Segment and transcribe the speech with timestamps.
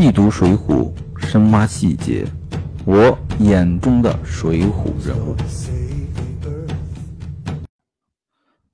[0.00, 0.94] 细读《水浒》，
[1.26, 2.24] 深挖细节，
[2.86, 5.34] 我眼中的水浒人物。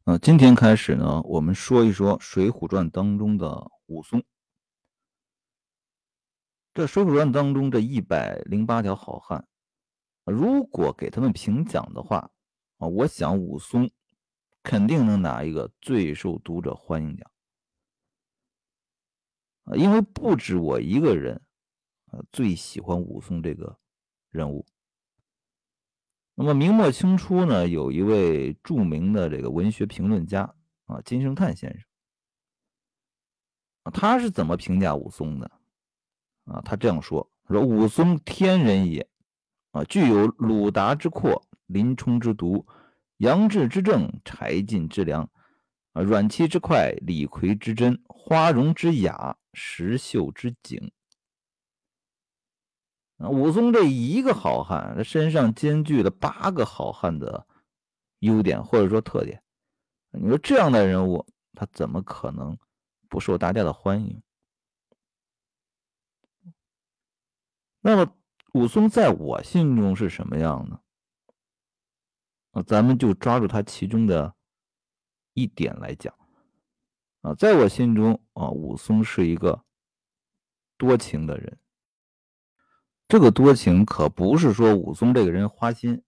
[0.05, 4.23] 呃，今天开始呢，我们说一说《水浒传》当中的武松。
[6.75, 9.47] 这《水浒传》当中这一百零八条好汉，
[10.27, 12.31] 如果给他们评奖的话，
[12.77, 13.91] 啊，我想武松
[14.63, 17.31] 肯定能拿一个最受读者欢迎奖。
[19.65, 21.41] 啊，因为不止我一个人，
[22.07, 23.79] 啊，最喜欢武松这个
[24.31, 24.65] 人物。
[26.35, 30.55] 那么明末清初呢，有一位著名的这个文学评论家
[30.87, 31.89] 啊，金圣叹先生，
[33.93, 35.51] 他是怎么评价武松的？
[36.45, 39.09] 啊，他这样说：说武松天人也，
[39.71, 42.67] 啊，具有鲁达之阔，林冲之毒，
[43.19, 45.31] 杨志之正，柴进之良，
[45.93, 49.39] 啊，阮七之快，李逵之真，花荣之雅。
[49.55, 50.93] 石秀之景，
[53.19, 57.47] 武松这一个好汉，他身上兼具了八个好汉的
[58.19, 59.43] 优点或者说特点。
[60.11, 62.59] 你说这样的人物，他怎么可能
[63.09, 64.23] 不受大家的欢迎？
[67.81, 68.17] 那么
[68.53, 70.81] 武松在我心中是什么样呢？
[72.67, 74.35] 咱们就抓住他其中的
[75.33, 76.17] 一点来讲。
[77.25, 79.65] 啊，在我心中啊，武松是一个
[80.77, 81.59] 多情的人。
[83.09, 86.03] 这个多情可不是说武松这个人花心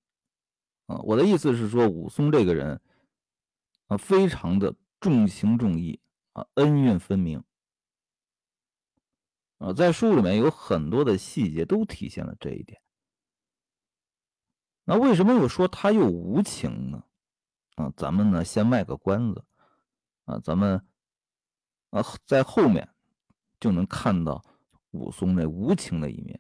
[0.85, 2.83] 啊，我的意思是说武松这个人
[3.87, 6.01] 啊，非常的重情重义
[6.35, 7.43] 啊，恩怨分明
[9.57, 12.79] 啊，在书里面有很多的细节都体现了这一点。
[14.85, 17.05] 那为什么又说他又无情呢？
[17.77, 19.47] 啊，咱们呢先卖个关子
[20.27, 20.87] 啊，咱们。
[21.97, 22.87] 啊，在后面
[23.59, 24.45] 就能看到
[24.91, 26.39] 武松那无情的一面。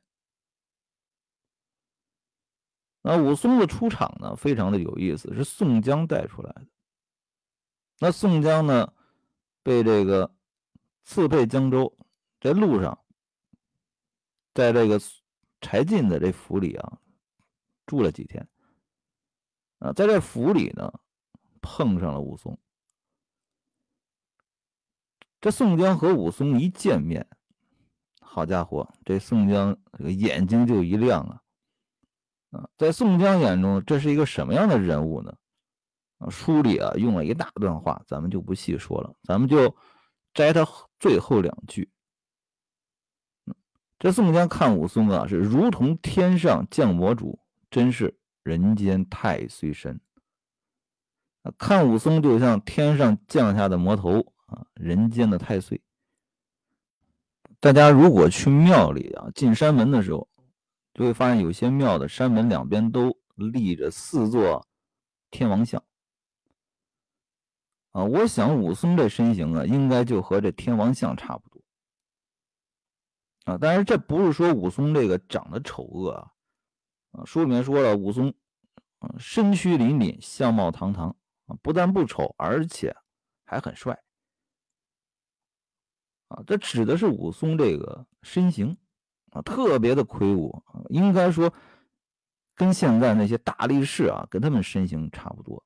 [3.00, 6.66] 那武松的出场呢，非常的有意思，是宋江带出来的。
[8.00, 8.92] 那宋江呢，
[9.62, 10.34] 被这个
[11.04, 11.96] 刺配江州，
[12.40, 12.98] 在路上，
[14.52, 15.00] 在这个
[15.60, 16.98] 柴进的这府里啊，
[17.86, 18.46] 住了几天。
[19.78, 20.92] 啊，在这府里呢，
[21.62, 22.58] 碰上了武松。
[25.46, 27.24] 这宋江和武松一见面，
[28.20, 31.40] 好家伙，这宋江这个眼睛就一亮啊！
[32.50, 35.32] 啊，在宋江眼中，这是一个什么样的人物呢？
[36.18, 39.76] 啊，书里啊用了一大段话，咱们就不细说了，咱们就
[40.34, 40.66] 摘他
[40.98, 41.88] 最后两句。
[44.00, 47.38] 这宋江看武松啊，是如同天上降魔主，
[47.70, 50.00] 真是人间太岁神。
[51.56, 54.32] 看武松就像天上降下的魔头。
[54.46, 55.80] 啊，人间的太岁。
[57.60, 60.28] 大家如果去庙里啊，进山门的时候，
[60.94, 64.66] 就会发现有些庙的山门两边都立着四座
[65.30, 65.82] 天王像。
[67.92, 71.62] 啊，我想武松这身形啊，应该就和这天王像差不多。
[73.44, 76.30] 啊，但是这不是说武松这个长得丑恶啊。
[77.12, 78.32] 啊，书里面说了，武松
[78.98, 82.94] 啊，身躯凛凛，相貌堂堂啊，不但不丑，而且
[83.44, 83.98] 还很帅。
[86.28, 88.76] 啊，这指的是武松这个身形
[89.30, 91.52] 啊，特别的魁梧，应该说
[92.54, 95.64] 跟现在那些大力士啊，跟他们身形差不多。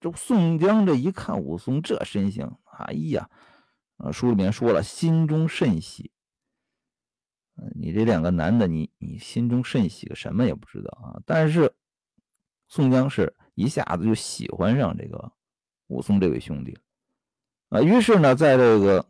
[0.00, 3.28] 这宋江这一看武松这身形，哎呀，
[3.96, 6.12] 啊，书里面说了，心中甚喜。
[7.74, 11.20] 你这两个男的，你你心中甚喜个什么也不知道啊。
[11.26, 11.74] 但是
[12.66, 15.32] 宋江是一下子就喜欢上这个
[15.88, 16.80] 武松这位兄弟了。
[17.72, 19.06] 啊，于是呢，在这个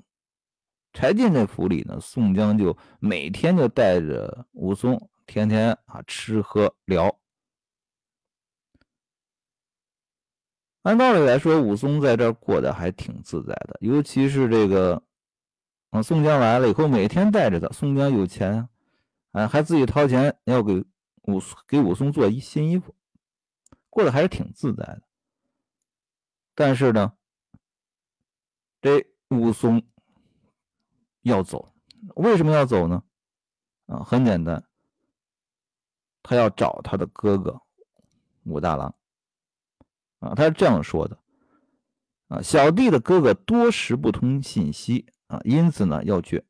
[0.93, 7.19] 柴进这府里呢，宋江就每天就带着武松，天天啊吃喝聊。
[10.83, 15.03] 按道理来说，武松在这儿过得还挺自在的，尤其是这个
[15.91, 17.67] 啊，宋江来了以后，每天带着他。
[17.71, 18.69] 宋江有钱
[19.33, 20.85] 啊，还自己掏钱要给
[21.23, 22.95] 武给武松做一新衣服，
[23.91, 25.03] 过得还是挺自在的。
[26.55, 27.15] 但是呢。
[28.83, 29.81] 这武松
[31.21, 31.73] 要走，
[32.17, 33.05] 为什么要走呢？
[33.87, 34.69] 啊，很简单，
[36.21, 37.63] 他要找他的哥哥
[38.43, 38.93] 武大郎。
[40.19, 41.17] 啊，他是这样说的：
[42.27, 46.45] 啊，小弟的哥哥多时不通信息啊，因此呢要去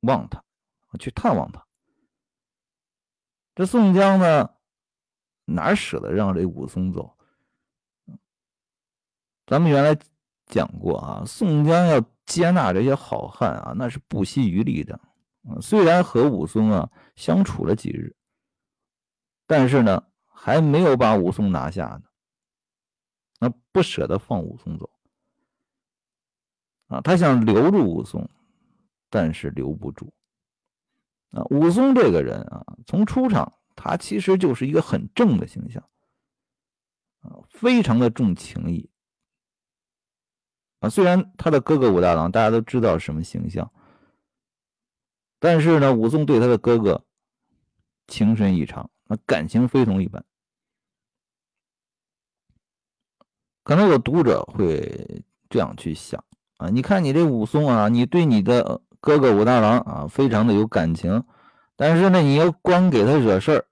[0.00, 0.44] 望他，
[0.98, 1.66] 去探望他。
[3.54, 4.54] 这宋江呢，
[5.46, 7.16] 哪舍得让这武松走？
[9.46, 9.98] 咱们原来。
[10.50, 15.00] 讲过啊，宋江要接纳这些好汉啊，那是不惜余力的。
[15.62, 18.14] 虽然和武松啊相处了几日，
[19.46, 22.02] 但是呢还没有把武松拿下呢，
[23.38, 24.90] 那不舍得放武松走。
[26.88, 28.28] 啊，他想留住武松，
[29.08, 30.12] 但是留不住。
[31.30, 31.42] 啊。
[31.50, 35.82] 武松这个人啊，从出场他其实就是一个很正的形象。
[37.20, 38.90] 啊，非常的重情义。
[40.80, 40.88] 啊。
[40.88, 43.70] 虽然他的哥哥武大郎大家都知道什么形象。
[45.42, 47.02] 但是呢，武松对他的哥哥
[48.06, 50.22] 情深意长，那感情非同一般。
[53.64, 56.22] 可能有读者会这样去想
[56.58, 61.24] 啊，你看你这武松啊，你对你的哥哥武大郎啊，非常的有感情，
[61.74, 63.64] 但是呢，你要光给他惹事儿，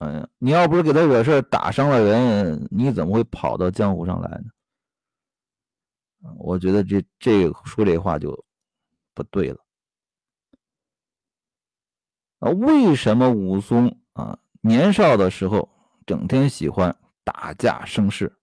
[0.00, 4.50] 哎呀，你要不是给他惹事儿，打伤了人，你怎么会跑到江湖上来呢？
[6.36, 8.44] 我觉得这这说这话就
[9.14, 9.58] 不对了。
[12.40, 15.68] 啊，为什么武松啊年少的时候
[16.06, 18.36] 整天喜欢打架生事？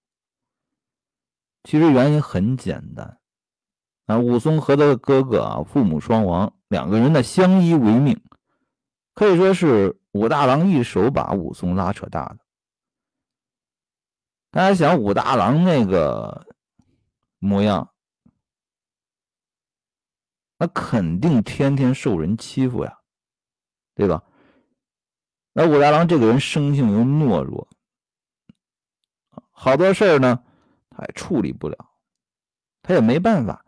[1.64, 3.20] 其实原因很简单，
[4.06, 8.24] 啊，武松和他的哥哥啊父母双亡，两个人的相依为命，
[9.14, 12.40] 可以说是武大郎一手把武松拉扯大的。
[14.50, 16.47] 大家想，武大郎那个
[17.40, 17.94] 模样，
[20.58, 22.98] 那肯定天天受人欺负呀。
[23.96, 24.24] 对吧？
[25.54, 27.68] 那武大郎这个人生性又懦弱，
[29.50, 30.44] 好多事儿呢，
[30.92, 31.76] 他也处理不了，
[32.84, 33.66] 他也没办法。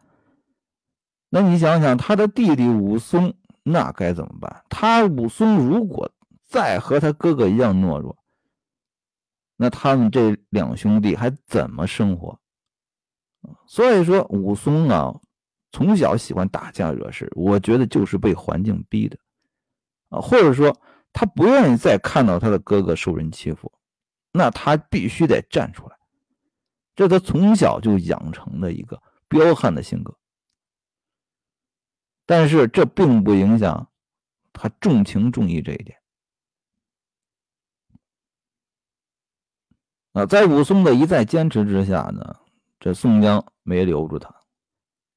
[1.29, 3.33] 那你想想，他的弟弟武松
[3.63, 4.63] 那该怎么办？
[4.69, 6.11] 他武松如果
[6.45, 8.15] 再和他哥哥一样懦弱，
[9.55, 12.39] 那他们这两兄弟还怎么生活？
[13.65, 15.13] 所以说，武松啊，
[15.71, 19.17] 从小喜欢打架惹事，我觉得就是被环境逼的。
[20.09, 20.75] 啊，或者说
[21.13, 23.71] 他不愿意再看到他的哥哥受人欺负，
[24.31, 25.95] 那他必须得站出来。
[26.95, 30.17] 这他从小就养成的一个彪悍的性格。
[32.25, 33.89] 但是这并不影响
[34.51, 35.97] 他重情重义这一点。
[40.13, 42.35] 啊，在武松的一再坚持之下呢，
[42.79, 44.33] 这宋江没留住他，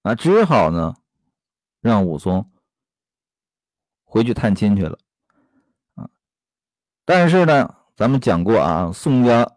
[0.03, 0.94] 啊，只好呢
[1.81, 2.49] 让武松。
[4.05, 4.99] 回去探亲去了，
[5.94, 6.11] 啊！
[7.06, 9.56] 但是呢，咱们讲过啊，宋江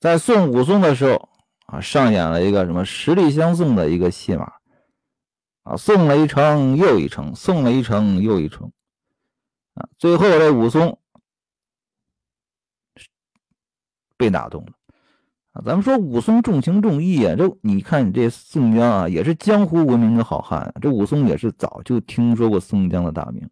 [0.00, 1.28] 在送武松的时候
[1.66, 4.54] 啊，上演了一个什么十里相送的一个戏码，
[5.62, 8.72] 啊，送了一程又一程，送了一程又一程，
[9.74, 10.98] 啊，最后这武松
[14.16, 14.72] 被打动了，
[15.64, 23.48] 咱们说武松重情重义啊，这你看你这宋江啊，也是江湖闻名的好汉，这武松也是早就听说过宋江的大名。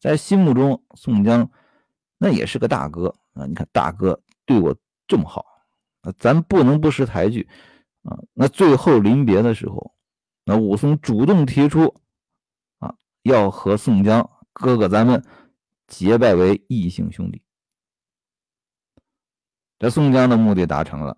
[0.00, 1.50] 在心目中，宋江
[2.18, 3.46] 那也是个大哥啊！
[3.46, 5.44] 你看，大哥对我这么好，
[6.02, 7.48] 啊，咱不能不识抬举
[8.02, 8.18] 啊！
[8.32, 9.94] 那最后临别的时候，
[10.44, 11.94] 那武松主动提出
[12.78, 15.24] 啊，要和宋江哥哥咱们
[15.86, 17.42] 结拜为异姓兄弟。
[19.78, 21.16] 这宋江的目的达成了，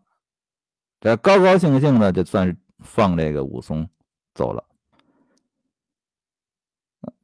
[1.01, 3.89] 这高高兴兴的就算是放这个武松
[4.35, 4.65] 走了。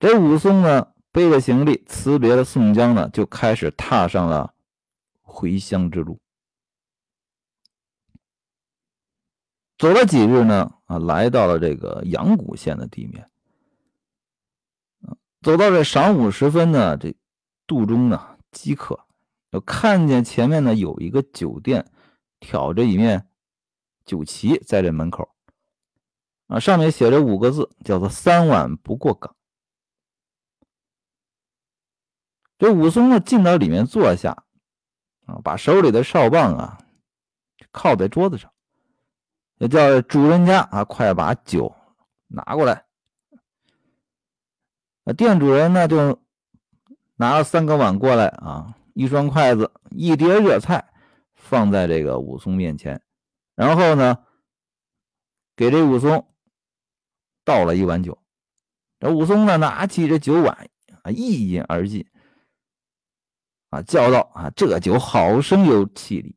[0.00, 0.92] 这武松呢？
[1.12, 4.52] 背着行李辞别了宋江呢，就开始踏上了
[5.22, 6.20] 回乡之路。
[9.78, 13.30] 走了几日呢，啊，来到了这个阳谷县的地面。
[15.40, 17.16] 走到这晌午时分呢，这
[17.66, 19.06] 肚中呢饥渴，
[19.50, 21.90] 就看见前面呢有一个酒店，
[22.40, 23.26] 挑着一面
[24.06, 25.28] 酒旗在这门口，
[26.46, 29.36] 啊，上面写着五个字，叫做“三碗不过岗”。
[32.56, 34.44] 这武松呢，进到里面坐下，
[35.26, 36.78] 啊，把手里的哨棒啊
[37.70, 38.50] 靠在桌子上，
[39.58, 41.74] 也叫主人家啊，快把酒
[42.28, 42.86] 拿过来。
[45.02, 46.18] 那店主人呢，就
[47.16, 50.92] 拿了三个碗过来啊，一双筷子，一碟热菜
[51.34, 53.02] 放在这个武松面前，
[53.56, 54.24] 然后呢，
[55.56, 56.28] 给这武松
[57.44, 58.16] 倒了一碗酒。
[59.00, 60.70] 这武松呢，拿起这酒碗
[61.02, 62.06] 啊，一饮而尽。
[63.70, 66.36] 啊，叫道：“啊，这酒好生有气力！”，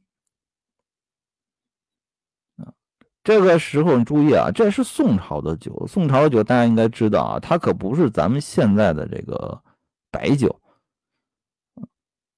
[3.24, 5.86] 这个时候你注意啊，这是宋朝的酒。
[5.88, 9.62] 宋朝的酒大家应该知道啊，它可不是咱们现在的这个
[10.10, 10.60] 白酒。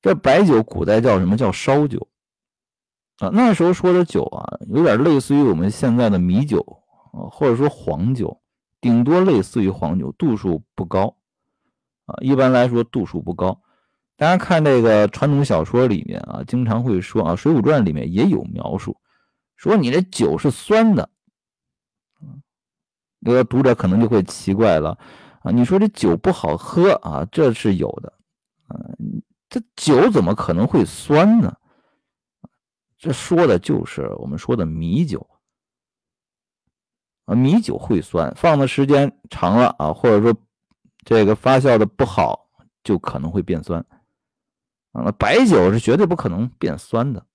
[0.01, 2.05] 这白酒古代叫什么叫烧酒
[3.21, 3.29] 啊？
[3.31, 6.59] 那时候说的酒啊，有点类似于我们现在的米酒
[7.13, 8.41] 啊，或者说黄酒，
[8.81, 11.15] 顶多类似于黄酒，度数不高
[12.05, 13.61] 啊，一般来说度数不高。
[14.17, 18.97] 大家看这个传统小说里面啊，经常会说啊，《水浒传》里面也有描述，
[19.55, 21.09] 说你这酒是酸的。
[23.19, 24.97] 有的读者可能就会奇怪了
[25.41, 28.13] 啊，你说这酒不好喝啊，这是有的
[28.67, 28.77] 啊，
[29.47, 31.55] 这酒怎么可能会酸呢？
[33.01, 35.27] 这说的就是我们说的米酒
[37.25, 40.39] 啊，米酒会酸，放的时间长了啊，或者说
[41.03, 42.47] 这个发酵的不好，
[42.83, 43.83] 就可能会变酸
[44.91, 45.01] 啊。
[45.03, 47.25] 那白酒是绝对不可能变酸的。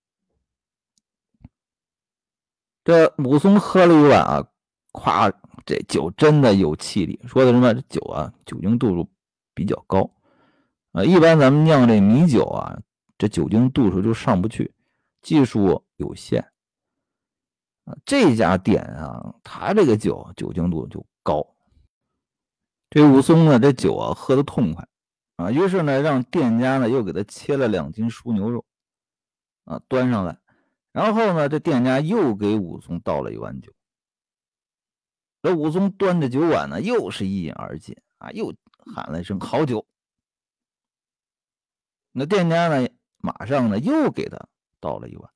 [2.84, 4.46] 这武松喝了一碗啊，
[4.92, 5.28] 夸
[5.64, 7.74] 这酒真的有气力，说的什么？
[7.74, 9.10] 这酒啊，酒精度数
[9.52, 10.08] 比较高
[10.92, 11.02] 啊。
[11.02, 12.80] 一般咱们酿这米酒啊，
[13.18, 14.72] 这酒精度数就上不去。
[15.26, 16.52] 技术有限
[17.82, 21.44] 啊，这家店啊，他这个酒酒精度就高。
[22.90, 24.86] 这武松呢，这酒啊喝的痛快
[25.34, 28.64] 啊，于是呢，让店家呢又给他切了两斤熟牛肉
[29.64, 30.38] 啊，端上来，
[30.92, 33.72] 然后呢，这店家又给武松倒了一碗酒。
[35.42, 38.54] 这武松端着酒碗呢，又是一饮而尽啊，又
[38.94, 39.84] 喊了一声“好酒”。
[42.14, 44.48] 那店家呢，马上呢又给他。
[44.80, 45.30] 倒了一碗，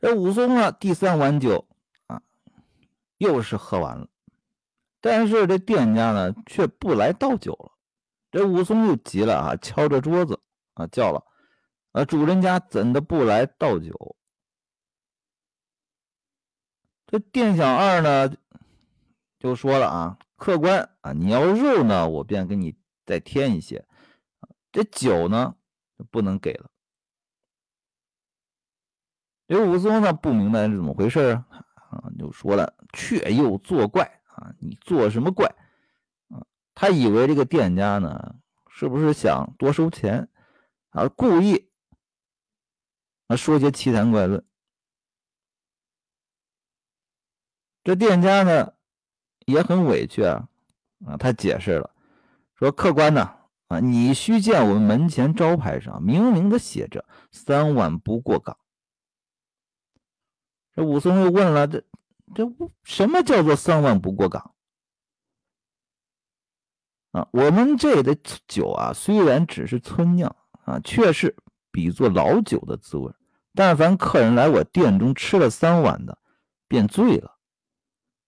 [0.00, 1.66] 这武松啊，第三碗酒
[2.06, 2.22] 啊，
[3.18, 4.08] 又是喝完了，
[5.00, 7.72] 但是这店家呢却不来倒酒了。
[8.30, 10.40] 这武松又急了啊，敲着桌子
[10.74, 11.24] 啊叫了
[11.92, 14.16] ：“啊，主人家怎的不来倒酒？”
[17.06, 18.34] 这店小二呢
[19.38, 23.86] 就说了啊：“客官啊，你要肉呢，我便给你再添一些。
[24.70, 25.56] 这酒呢？”
[26.10, 26.70] 不能给了。
[29.46, 34.54] 刘武松呢不明白是怎么回事啊，啊，就说了：“却又作怪啊！
[34.58, 35.46] 你做什么怪
[36.28, 38.36] 啊？”他以为这个店家呢
[38.68, 40.28] 是不是想多收钱
[40.90, 41.08] 啊？
[41.08, 41.70] 故意
[43.28, 44.44] 啊说些奇谈怪论。
[47.82, 48.74] 这店家呢
[49.46, 50.48] 也很委屈啊，
[51.06, 51.94] 啊，他解释了，
[52.54, 53.36] 说：“客官呢。”
[53.68, 53.80] 啊！
[53.80, 58.58] 你须见我们门前招牌上明明的写着“三碗不过岗”。
[60.74, 61.84] 这武松又问了：“这
[62.34, 62.50] 这
[62.82, 64.54] 什么叫做三碗不过岗？”
[67.12, 70.34] 啊，我们这里的酒啊，虽然只是村酿
[70.64, 71.36] 啊，却是
[71.70, 73.12] 比作老酒的滋味。
[73.54, 76.18] 但凡客人来我店中吃了三碗的，
[76.68, 77.38] 便醉了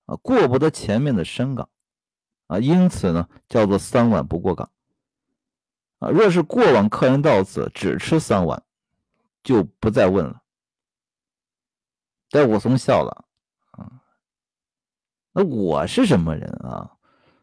[0.06, 1.68] 啊，过不得前面的山岗
[2.49, 4.70] 啊，因此呢，叫做三碗不过岗。
[6.00, 8.62] 啊，若是过往客人到此只吃三碗，
[9.45, 10.42] 就不再问了。
[12.30, 13.25] 但武松笑了，
[13.71, 14.02] 啊，
[15.33, 16.97] 那我是什么人啊？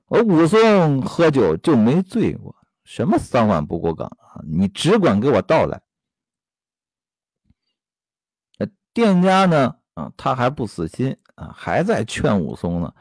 [0.07, 4.41] 我武松喝酒就没醉过，什么三碗不过岗啊？
[4.45, 5.81] 你只管给我倒来。
[8.93, 12.91] 店家呢，啊，他还不死心啊，还在劝武松呢。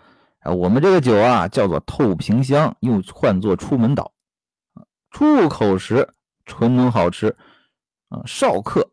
[0.41, 4.13] 啊，我们这个酒啊，叫做透瓶香，又唤作出门倒。
[5.17, 6.13] 出入口时
[6.45, 7.35] 纯浓好吃，
[8.11, 8.87] 啊，少客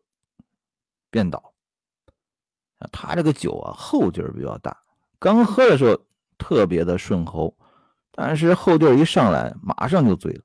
[1.10, 1.52] 便倒。
[2.78, 4.74] 啊，他这个酒啊后劲儿比较大，
[5.18, 6.00] 刚喝的时候
[6.38, 7.54] 特别的顺喉，
[8.10, 10.42] 但是后劲儿一上来，马上就醉了。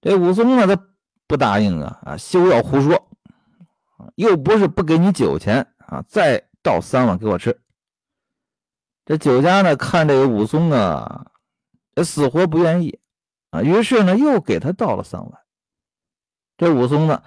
[0.00, 0.80] 这武松呢，他
[1.26, 3.10] 不答应啊，啊，休要胡说，
[4.14, 7.60] 又不是不给你酒钱啊，再倒三碗给我吃。
[9.04, 11.32] 这酒家呢，看这个武松啊，
[12.04, 13.00] 死活不愿意。
[13.50, 15.42] 啊，于是呢，又给他倒了三碗。
[16.56, 17.22] 这武松呢，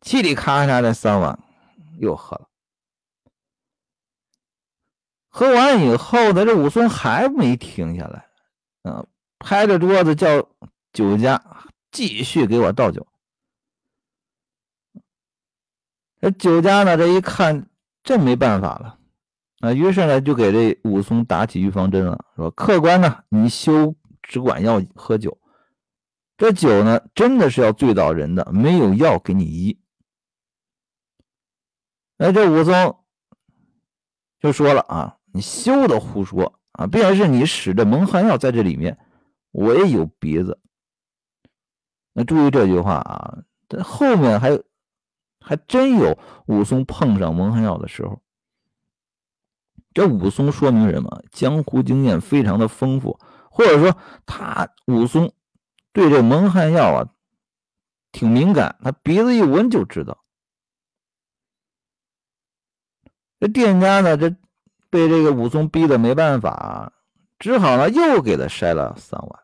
[0.00, 1.38] 嘁里咔嚓，这三碗
[1.98, 2.48] 又喝了。
[5.28, 8.28] 喝完以后呢，这武松还没停下来，
[8.90, 9.04] 啊，
[9.38, 10.48] 拍着桌子叫
[10.92, 11.42] 酒家
[11.90, 13.06] 继续给我倒酒。
[16.20, 17.68] 这酒家呢，这一看，
[18.04, 18.98] 这没办法了，
[19.60, 25.38] 啊，于是呢，就给这武松打起预防针了，说：“客官呢，你休。”只管要喝酒，
[26.36, 29.78] 这酒呢，真的是要醉倒人的，没有药给你医。
[32.18, 33.04] 哎，这武松
[34.40, 36.86] 就说了啊，你休得胡说啊！
[36.86, 38.98] 便是你使的蒙汗药在这里面，
[39.50, 40.60] 我也有鼻子。
[42.12, 43.38] 那注意这句话啊，
[43.68, 44.60] 这后面还
[45.40, 48.22] 还真有武松碰上蒙汗药的时候。
[49.94, 51.22] 这武松说明什么？
[51.30, 53.18] 江湖经验非常的丰富。
[53.52, 55.34] 或者说，他武松
[55.92, 57.12] 对这蒙汗药啊
[58.10, 60.24] 挺敏感，他鼻子一闻就知道。
[63.38, 64.30] 这店家呢，这
[64.88, 66.94] 被这个武松逼得没办法，
[67.38, 69.42] 只好呢又给他筛了三碗。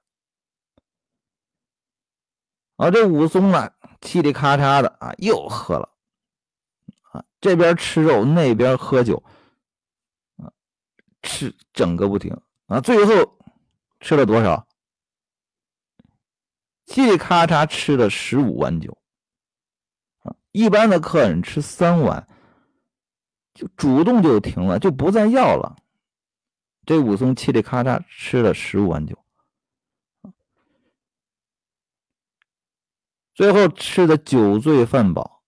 [2.76, 5.90] 啊，这武松呢，嘁里咔嚓的啊，又喝了。
[7.10, 9.22] 啊，这边吃肉，那边喝酒，
[10.36, 10.48] 啊，
[11.22, 13.37] 吃整个不停啊，最后
[14.00, 14.66] 吃了多少？
[16.86, 18.98] 嘁里咔嚓吃了十五碗酒。
[20.20, 22.26] 啊，一般的客人吃三碗。
[23.54, 25.74] 就主动就停了，就不再要了。
[26.86, 29.18] 这武松嘁里咔嚓吃了十五碗酒，
[33.34, 35.42] 最后吃的酒醉饭饱。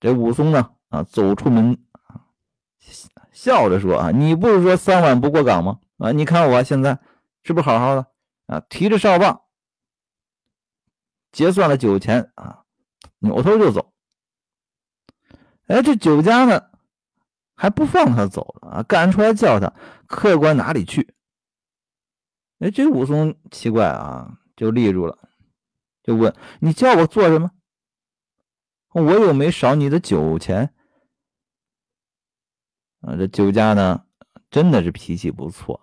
[0.00, 1.78] 这武松呢，啊，走出门，
[3.30, 5.78] 笑着说：“啊，你不是说三碗不过岗吗？
[5.98, 6.98] 啊，你看我现在
[7.42, 8.06] 是不是好好的？
[8.46, 9.42] 啊，提着哨棒，
[11.30, 12.64] 结算了酒钱，啊，
[13.18, 13.92] 扭头就走。
[15.66, 16.70] 哎，这酒家呢？”
[17.54, 18.82] 还不放他走啊！
[18.82, 19.72] 赶出来叫他，
[20.06, 21.14] 客官哪里去？
[22.58, 25.28] 哎，这武松奇怪啊，就立住了，
[26.02, 27.52] 就问：“你叫我做什么？
[28.94, 30.74] 我又没少你的酒钱。”
[33.02, 34.06] 啊，这酒家呢，
[34.50, 35.81] 真的是脾气不错，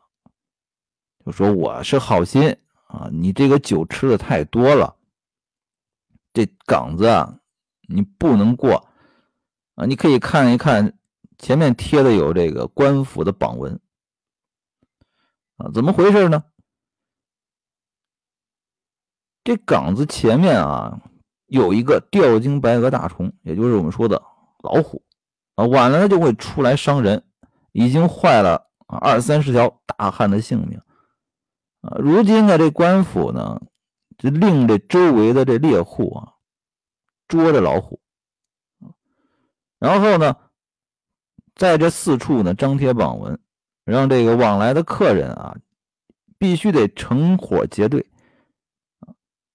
[1.25, 2.55] 就说：“我是好心
[2.88, 4.95] 啊，你这个酒吃的太多了，
[6.33, 7.39] 这岗子啊，
[7.88, 8.88] 你不能过
[9.75, 10.93] 啊，你可以看一看。”
[11.41, 13.79] 前面贴的有这个官府的榜文
[15.55, 16.43] 啊，怎么回事呢？
[19.45, 20.99] 这岗子前面啊
[21.45, 24.21] 有一个吊睛白额大虫，也就是我们说的
[24.61, 25.01] 老虎
[25.55, 27.23] 啊，晚了就会出来伤人，
[27.71, 30.81] 已经坏了二三十条大汉的性命
[31.81, 31.98] 啊。
[32.00, 33.62] 如今呢，这官府呢
[34.17, 36.33] 就令这周围的这猎户啊
[37.27, 38.00] 捉着老虎，
[39.79, 40.36] 然后呢。
[41.55, 43.38] 在这四处呢，张贴榜文，
[43.83, 45.57] 让这个往来的客人啊，
[46.38, 48.10] 必须得成伙结队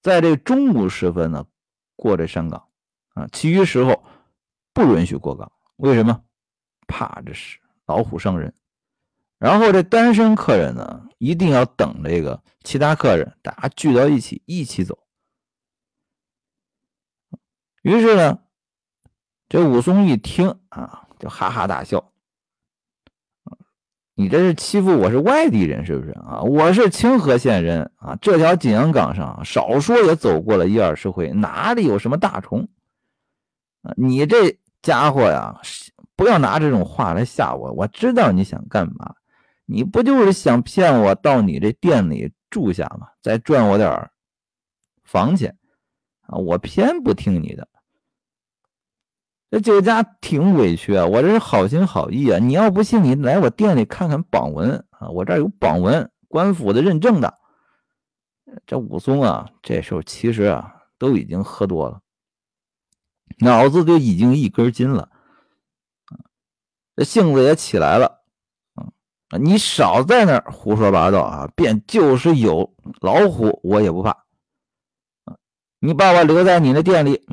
[0.02, 1.46] 在这中午时分呢，
[1.96, 2.68] 过这山岗
[3.14, 4.04] 啊，其余时候
[4.74, 5.50] 不允许过岗。
[5.76, 6.22] 为什么？
[6.86, 8.52] 怕这是老虎伤人。
[9.44, 14.98] 然后这单身客人呢，一定要等这个其他客人，大家聚到一起一起走。
[17.82, 18.38] 于是呢，
[19.50, 21.02] 这武松一听啊。
[21.18, 22.10] 就哈哈大笑，
[24.14, 26.40] 你这是欺负我是外地人是不是啊？
[26.42, 32.66] 我是清河县人啊，这条景阳冈上少说也走过了一二十回，哪里有什么大虫
[33.82, 33.92] 啊？
[33.96, 35.60] 你这家伙呀，
[36.16, 39.14] 不要拿这种话来吓我，我知道你想干嘛，
[39.66, 43.08] 你不就是想骗我到你这店里住下吗？
[43.22, 44.10] 再赚我点
[45.02, 45.56] 房钱
[46.22, 46.38] 啊？
[46.38, 47.68] 我偏不听你的。
[49.50, 52.40] 这酒家挺委屈啊，我这是好心好意啊！
[52.40, 57.38] 你要不信，你来我店里看看榜文啊，我这儿有榜文，官府的认证的。
[58.66, 62.00] 这武松啊，这时候其实啊，都已经喝多了，
[63.38, 65.10] 脑子就已经一根筋了，
[66.96, 68.23] 这性子也起来了。
[69.38, 71.48] 你少在那儿胡说八道啊！
[71.56, 74.24] 便就是有老虎，我也不怕。
[75.80, 77.26] 你把我留在你的店里。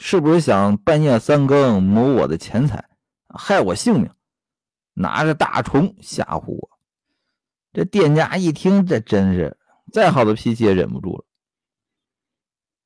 [0.00, 2.84] 是不是想半夜三更谋我的钱财，
[3.26, 4.08] 害我性命，
[4.94, 6.70] 拿着大虫吓唬我？
[7.72, 9.56] 这店家一听，这真是
[9.92, 11.24] 再好的脾气也忍不住了。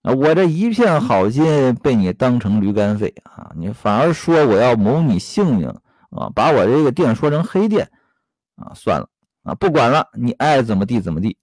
[0.04, 3.52] 啊，我这一片好心被你当成驴肝肺啊！
[3.56, 5.68] 你反而说我要谋你性命
[6.12, 7.92] 啊，把我这个店说成黑店
[8.62, 8.74] 啊！
[8.74, 9.08] 算了
[9.42, 11.36] 啊，不管了，你爱怎么地怎么地。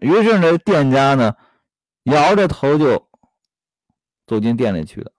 [0.00, 1.36] 于是呢，店家呢，
[2.04, 3.06] 摇着头就。
[4.26, 5.10] 走进店里去了。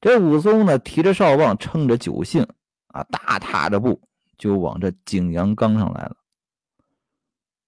[0.00, 2.44] 这武松呢，提着哨棒，趁着酒兴
[2.88, 6.16] 啊，大踏着步就往这景阳冈上来了。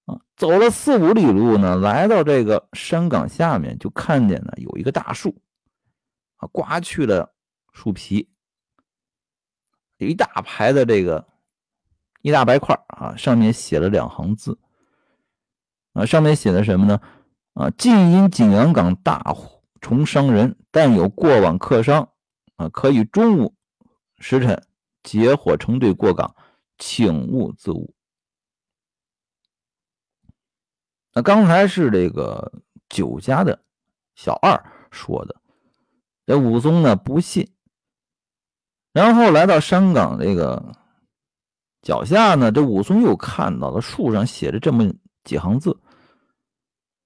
[0.06, 5.40] 啊，走了四五里路呢，来到这个山岗下面，就看见呢有一个大树，
[6.38, 7.32] 啊，刮去了
[7.72, 8.28] 树皮，
[9.98, 11.24] 一大排的这个
[12.26, 14.58] 一大白块啊，上面写了两行字，
[15.92, 17.00] 啊，上面写的什么呢？
[17.52, 19.62] 啊，近因景阳冈大火。
[19.80, 22.08] 重伤人，但有过往客商
[22.56, 23.54] 啊，可以中午
[24.18, 24.66] 时辰
[25.04, 26.34] 结伙成队过岗，
[26.78, 27.94] 请勿自误。
[31.12, 32.50] 那刚才是这个
[32.88, 33.62] 酒家的
[34.16, 34.60] 小二
[34.90, 35.36] 说的，
[36.26, 37.52] 这武松呢不信，
[38.92, 40.74] 然后来到山岗这个
[41.86, 45.78] 脚下呢，这武松又看到了树上写着这么几行字，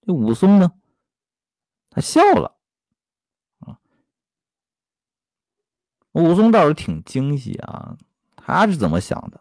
[0.07, 0.73] 这武松呢，
[1.91, 2.57] 他笑了。
[6.13, 7.95] 武松倒是挺惊喜啊，
[8.35, 9.39] 他是怎么想的？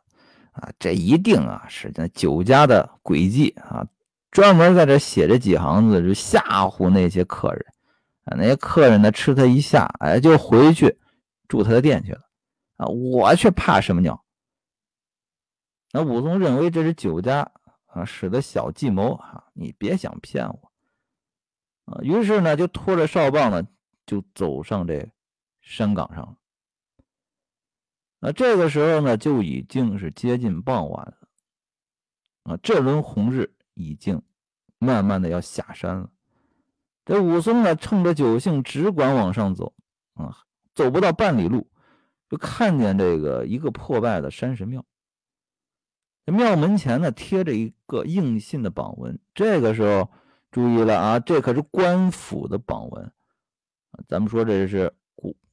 [0.51, 3.87] 啊，这一定啊是那酒家的诡计啊，
[4.31, 7.65] 专门在这写这几行字，就吓唬那些客人
[8.25, 8.35] 啊。
[8.35, 10.99] 那些客人呢，吃他一下，哎，就回去
[11.47, 12.23] 住他的店去了
[12.75, 12.87] 啊。
[12.87, 14.21] 我却怕什么鸟？
[15.91, 17.51] 那武松认为这是酒家
[17.87, 20.71] 啊使的小计谋啊，你别想骗我
[21.85, 21.99] 啊。
[22.01, 23.67] 于是呢，就拖着哨棒呢，
[24.05, 25.09] 就走上这
[25.61, 26.35] 山岗上了。
[28.19, 31.17] 那这个时候呢，就已经是接近傍晚了。
[32.43, 34.21] 啊，这轮红日已经
[34.77, 36.11] 慢慢的要下山了。
[37.05, 39.73] 这武松呢，趁着酒兴，只管往上走。
[40.13, 41.67] 啊，走不到半里路，
[42.29, 44.85] 就看见这个一个破败的山神庙。
[46.31, 49.19] 庙门前呢，贴着一个应信的榜文。
[49.33, 50.09] 这个时候
[50.51, 53.11] 注意了啊，这可是官府的榜文。
[54.07, 54.93] 咱们说这是。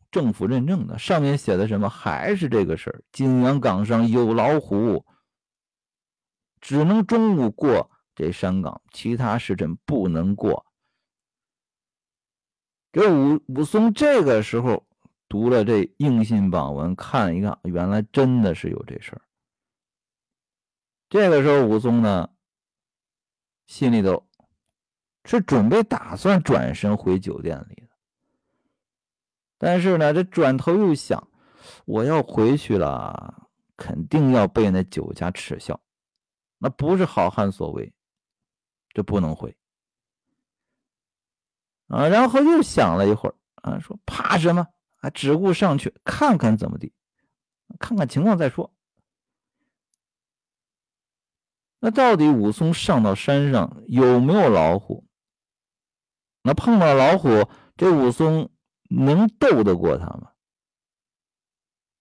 [0.09, 1.91] 政府认证的，上面写的什么？
[1.91, 3.03] 还是这个事儿。
[3.13, 5.05] 景阳岗上有老虎，
[6.59, 10.65] 只能中午过这山岗，其他时辰不能过。
[12.93, 14.87] 这武武松这个时候
[15.29, 19.21] 读了这应信榜文，看一看，原来真的是有这事儿。
[21.09, 22.31] 这个时候，武松呢，
[23.67, 24.29] 心里头
[25.25, 27.89] 是准备打算转身回酒店里的。
[29.59, 31.29] 但是呢，这转头又想，
[31.85, 35.81] 我要回去了，肯定要被那酒家耻笑，
[36.59, 37.95] 那不是好汉所为，
[38.91, 39.57] 这不能回
[41.87, 42.09] 啊。
[42.09, 44.67] 然后又想了一会儿啊，说怕什么
[44.99, 45.09] 啊？
[45.11, 46.93] 只顾上去看看怎么地，
[47.79, 48.76] 看看情况再说。
[51.81, 55.07] 那到底武松上到山上有没有老虎？
[56.43, 58.51] 那碰到老虎，这武松。
[58.89, 60.31] 能斗得过他吗？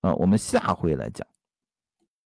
[0.02, 1.28] 啊，我们下回来讲。